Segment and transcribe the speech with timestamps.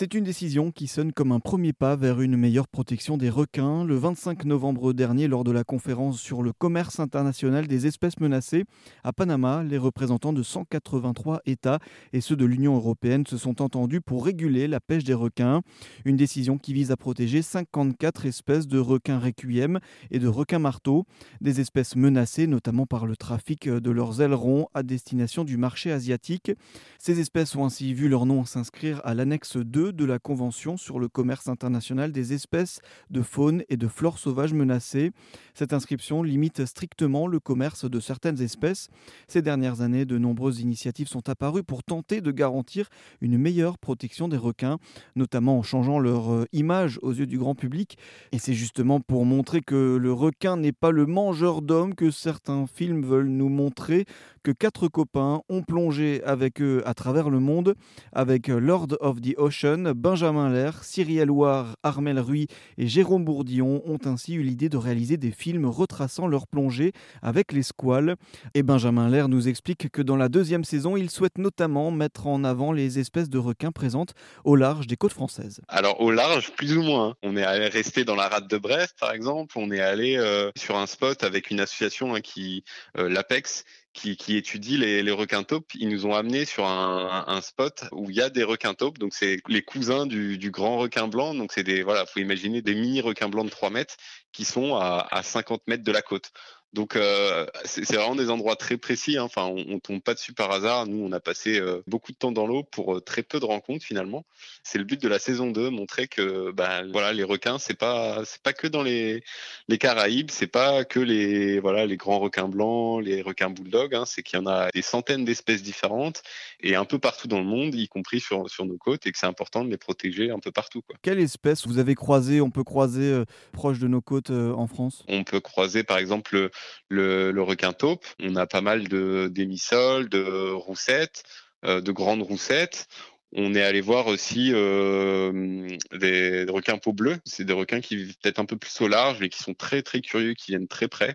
[0.00, 3.84] C'est une décision qui sonne comme un premier pas vers une meilleure protection des requins.
[3.84, 8.64] Le 25 novembre dernier, lors de la conférence sur le commerce international des espèces menacées
[9.04, 11.80] à Panama, les représentants de 183 États
[12.14, 15.60] et ceux de l'Union européenne se sont entendus pour réguler la pêche des requins.
[16.06, 19.80] Une décision qui vise à protéger 54 espèces de requins requiem
[20.10, 21.04] et de requins marteaux,
[21.42, 26.52] des espèces menacées notamment par le trafic de leurs ailerons à destination du marché asiatique.
[26.98, 30.98] Ces espèces ont ainsi vu leur nom s'inscrire à l'annexe 2 de la Convention sur
[30.98, 32.80] le commerce international des espèces
[33.10, 35.12] de faune et de flore sauvages menacées.
[35.54, 38.88] Cette inscription limite strictement le commerce de certaines espèces.
[39.28, 42.88] Ces dernières années, de nombreuses initiatives sont apparues pour tenter de garantir
[43.20, 44.78] une meilleure protection des requins,
[45.16, 47.96] notamment en changeant leur euh, image aux yeux du grand public.
[48.32, 52.66] Et c'est justement pour montrer que le requin n'est pas le mangeur d'hommes que certains
[52.66, 54.06] films veulent nous montrer
[54.42, 57.74] que quatre copains ont plongé avec eux à travers le monde,
[58.12, 62.46] avec Lord of the Ocean Benjamin Lair, Cyrielle Loire, Armel Ruy
[62.78, 67.52] et Jérôme Bourdillon ont ainsi eu l'idée de réaliser des films retraçant leur plongée avec
[67.52, 68.16] les squales.
[68.54, 72.44] Et Benjamin Lair nous explique que dans la deuxième saison, il souhaite notamment mettre en
[72.44, 75.60] avant les espèces de requins présentes au large des côtes françaises.
[75.68, 77.16] Alors au large, plus ou moins.
[77.22, 79.54] On est allé rester dans la rade de Brest, par exemple.
[79.56, 82.64] On est allé euh, sur un spot avec une association hein, qui,
[82.98, 85.72] euh, l'Apex, qui, qui étudie les, les, requins taupes.
[85.74, 88.98] Ils nous ont amené sur un, spot où il y a des requins taupes.
[88.98, 91.34] Donc, c'est les cousins du, du, grand requin blanc.
[91.34, 93.96] Donc, c'est des, voilà, faut imaginer des mini requins blancs de 3 mètres
[94.32, 96.30] qui sont à, à 50 mètres de la côte.
[96.72, 99.16] Donc euh, c'est vraiment des endroits très précis.
[99.18, 99.24] Hein.
[99.24, 100.86] Enfin, on, on, tombe pas dessus par hasard.
[100.86, 103.44] Nous, on a passé euh, beaucoup de temps dans l'eau pour euh, très peu de
[103.44, 104.24] rencontres finalement.
[104.62, 108.24] C'est le but de la saison 2, montrer que bah, voilà, les requins, c'est pas
[108.24, 109.24] c'est pas que dans les
[109.66, 113.94] les Caraïbes, c'est pas que les voilà les grands requins blancs, les requins bulldogs.
[113.96, 114.04] Hein.
[114.06, 116.22] C'est qu'il y en a des centaines d'espèces différentes
[116.60, 119.18] et un peu partout dans le monde, y compris sur sur nos côtes, et que
[119.18, 120.82] c'est important de les protéger un peu partout.
[120.82, 120.94] Quoi.
[121.02, 125.04] Quelle espèce vous avez croisé On peut croiser proche de nos côtes en France?
[125.08, 126.50] On peut croiser par exemple
[126.88, 128.06] le, requin taupe.
[128.20, 131.24] On a pas mal de d'émissoles, de roussettes,
[131.64, 132.86] euh, de grandes roussettes.
[133.32, 137.18] On est allé voir aussi euh, des, requins peau bleue.
[137.24, 139.82] C'est des requins qui vivent peut-être un peu plus au large, mais qui sont très
[139.82, 141.14] très curieux, qui viennent très près.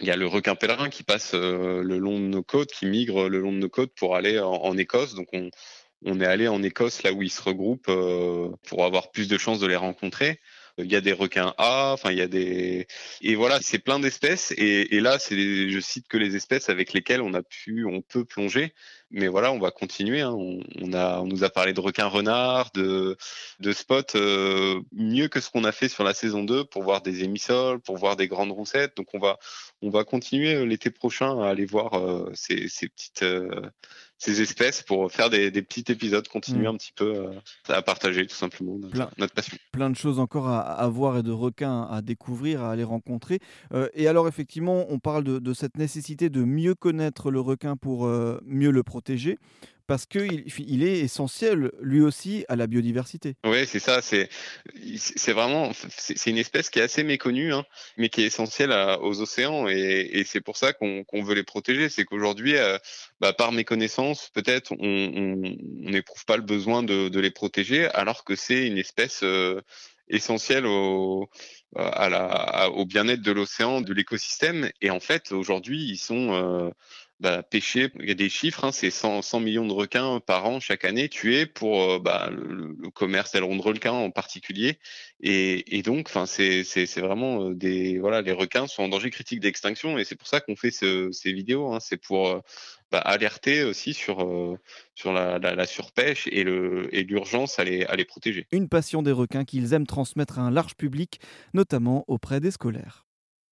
[0.00, 2.86] Il y a le requin pèlerin qui passe euh, le long de nos côtes, qui
[2.86, 5.14] migre le long de nos côtes pour aller en, Écosse.
[5.14, 7.90] Donc on, est allé en Écosse, là où ils se regroupent,
[8.66, 10.40] pour avoir plus de chances de les rencontrer
[10.78, 12.86] il y a des requins A, enfin il y a des
[13.22, 16.92] et voilà, c'est plein d'espèces et, et, là c'est je cite que les espèces avec
[16.92, 18.74] lesquelles on a pu on peut plonger,
[19.10, 20.20] mais voilà on va continuer.
[20.20, 20.34] Hein.
[20.36, 23.16] On, on, a on nous a parlé de requins renards, de
[23.60, 27.02] de spots euh, mieux que ce qu'on a fait sur la saison 2 pour voir
[27.02, 28.96] des émissoles, pour voir des grandes roussettes.
[28.96, 29.38] Donc on va
[29.82, 33.70] on va continuer euh, l'été prochain à aller voir euh, ces, ces petites euh,
[34.18, 36.74] ces espèces pour faire des, des petits épisodes, continuer mmh.
[36.74, 37.30] un petit peu euh,
[37.68, 39.56] à partager tout simplement notre, plein, notre, passion.
[39.72, 43.40] Plein de choses encore à, à, voir et de requins à découvrir, à aller rencontrer.
[43.72, 47.76] Euh, et alors effectivement, on parle de, de, cette nécessité de mieux connaître le requin
[47.76, 49.38] pour euh, mieux le protéger
[49.86, 53.36] parce qu'il il est essentiel lui aussi à la biodiversité.
[53.44, 54.00] Oui, c'est ça.
[54.02, 54.28] C'est
[55.32, 57.64] vraiment c'est une espèce qui est assez méconnue, hein,
[57.96, 61.88] mais qui est essentielle aux océans et, c'est pour ça qu'on qu veut les protéger.
[61.88, 62.78] C'est qu'aujourd'hui, euh,
[63.20, 68.66] bah, par méconnaissance, peut-être on n'éprouve pas le besoin de, les protéger, alors que c'est
[68.66, 69.60] une espèce euh,
[70.08, 71.28] essentielle au
[72.86, 74.70] bien-être de l'océan, de l'écosystème.
[74.80, 76.70] Et en fait, aujourd'hui, ils sont euh,
[77.20, 77.90] bah, pêcher.
[77.98, 80.84] Il y a des chiffres, hein, c'est 100, 100, millions de requins par an chaque
[80.84, 84.78] année tués pour euh, bah, le, commerce d'ailerons de requins en particulier.
[85.20, 86.62] Et, donc, enfin, c'est
[86.96, 90.40] vraiment euh, des voilà, les requins sont en danger critique d'extinction et c'est pour ça
[90.40, 91.72] qu'on fait ce, ces vidéos.
[91.72, 92.40] Hein, c'est pour euh,
[92.90, 94.58] bah, alerter aussi sur
[94.94, 98.46] sur la, surpêche et l'urgence à les à les protéger.
[98.52, 101.20] Une passion des requins qu'ils aiment transmettre à un large public,
[101.54, 103.05] notamment auprès des scolaires.